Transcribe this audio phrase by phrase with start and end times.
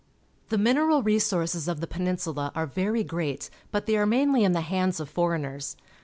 [0.49, 4.61] The mineral resources of the Peninsula are very great, but they are mainly in the
[4.61, 5.77] hands of foreigners.